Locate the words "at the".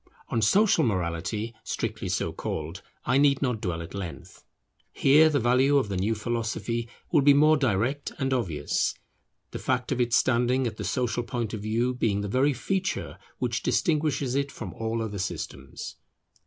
10.65-10.83